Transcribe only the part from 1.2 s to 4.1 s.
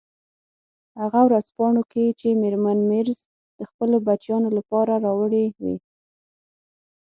ورځپاڼو کې چې میرمن مېرز د خپلو